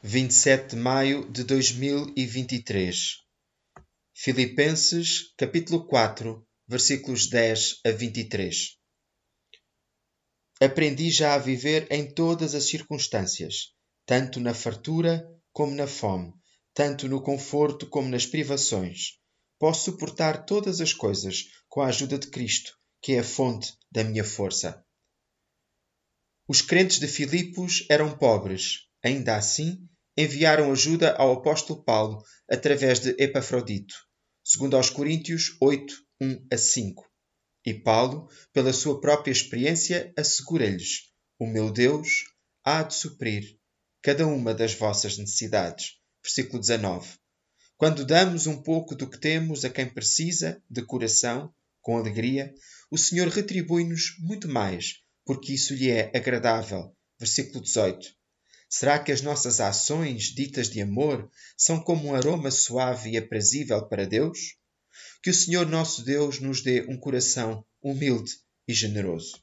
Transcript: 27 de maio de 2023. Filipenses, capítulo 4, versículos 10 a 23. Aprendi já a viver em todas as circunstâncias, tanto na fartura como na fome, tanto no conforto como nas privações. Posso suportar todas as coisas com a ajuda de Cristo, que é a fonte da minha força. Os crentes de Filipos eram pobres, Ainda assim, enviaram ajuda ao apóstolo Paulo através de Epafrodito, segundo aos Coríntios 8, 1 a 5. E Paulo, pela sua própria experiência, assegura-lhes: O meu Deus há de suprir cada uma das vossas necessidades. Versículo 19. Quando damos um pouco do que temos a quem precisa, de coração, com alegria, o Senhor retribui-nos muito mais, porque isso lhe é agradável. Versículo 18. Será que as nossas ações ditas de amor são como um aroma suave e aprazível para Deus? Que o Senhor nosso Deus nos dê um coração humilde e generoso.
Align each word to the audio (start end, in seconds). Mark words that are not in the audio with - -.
27 0.00 0.76
de 0.76 0.76
maio 0.76 1.28
de 1.28 1.42
2023. 1.42 3.16
Filipenses, 4.14 5.34
capítulo 5.36 5.88
4, 5.88 6.46
versículos 6.68 7.28
10 7.28 7.80
a 7.84 7.90
23. 7.90 8.76
Aprendi 10.60 11.10
já 11.10 11.34
a 11.34 11.38
viver 11.38 11.88
em 11.90 12.08
todas 12.14 12.54
as 12.54 12.68
circunstâncias, 12.68 13.74
tanto 14.06 14.38
na 14.38 14.54
fartura 14.54 15.28
como 15.52 15.74
na 15.74 15.88
fome, 15.88 16.32
tanto 16.72 17.08
no 17.08 17.20
conforto 17.20 17.88
como 17.88 18.08
nas 18.08 18.24
privações. 18.24 19.18
Posso 19.58 19.86
suportar 19.86 20.44
todas 20.44 20.80
as 20.80 20.92
coisas 20.92 21.46
com 21.66 21.80
a 21.80 21.88
ajuda 21.88 22.16
de 22.16 22.28
Cristo, 22.28 22.72
que 23.02 23.14
é 23.14 23.18
a 23.18 23.24
fonte 23.24 23.72
da 23.90 24.04
minha 24.04 24.22
força. 24.22 24.80
Os 26.46 26.62
crentes 26.62 27.00
de 27.00 27.08
Filipos 27.08 27.84
eram 27.90 28.16
pobres, 28.16 28.87
Ainda 29.04 29.36
assim, 29.36 29.88
enviaram 30.16 30.72
ajuda 30.72 31.12
ao 31.12 31.32
apóstolo 31.32 31.84
Paulo 31.84 32.22
através 32.50 32.98
de 32.98 33.10
Epafrodito, 33.18 33.94
segundo 34.44 34.76
aos 34.76 34.90
Coríntios 34.90 35.56
8, 35.60 35.94
1 36.20 36.46
a 36.52 36.58
5. 36.58 37.08
E 37.64 37.74
Paulo, 37.74 38.28
pela 38.52 38.72
sua 38.72 39.00
própria 39.00 39.30
experiência, 39.30 40.12
assegura-lhes: 40.16 41.12
O 41.38 41.46
meu 41.46 41.70
Deus 41.70 42.24
há 42.64 42.82
de 42.82 42.94
suprir 42.94 43.58
cada 44.02 44.26
uma 44.26 44.52
das 44.52 44.74
vossas 44.74 45.16
necessidades. 45.18 45.98
Versículo 46.22 46.60
19. 46.60 47.16
Quando 47.76 48.04
damos 48.04 48.48
um 48.48 48.60
pouco 48.60 48.96
do 48.96 49.08
que 49.08 49.20
temos 49.20 49.64
a 49.64 49.70
quem 49.70 49.88
precisa, 49.88 50.60
de 50.68 50.82
coração, 50.82 51.54
com 51.80 51.96
alegria, 51.96 52.52
o 52.90 52.98
Senhor 52.98 53.28
retribui-nos 53.28 54.16
muito 54.18 54.48
mais, 54.48 54.96
porque 55.24 55.52
isso 55.52 55.74
lhe 55.74 55.90
é 55.90 56.10
agradável. 56.12 56.92
Versículo 57.20 57.62
18. 57.62 58.17
Será 58.68 58.98
que 58.98 59.10
as 59.10 59.22
nossas 59.22 59.60
ações 59.60 60.24
ditas 60.24 60.68
de 60.68 60.80
amor 60.82 61.30
são 61.56 61.80
como 61.80 62.08
um 62.08 62.14
aroma 62.14 62.50
suave 62.50 63.10
e 63.10 63.16
aprazível 63.16 63.88
para 63.88 64.06
Deus? 64.06 64.56
Que 65.22 65.30
o 65.30 65.34
Senhor 65.34 65.66
nosso 65.66 66.04
Deus 66.04 66.38
nos 66.38 66.60
dê 66.60 66.82
um 66.88 66.98
coração 66.98 67.64
humilde 67.82 68.32
e 68.66 68.74
generoso. 68.74 69.42